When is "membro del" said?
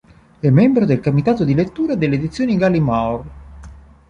0.49-0.99